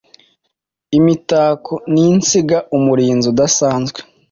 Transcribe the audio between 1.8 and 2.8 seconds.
ninsinga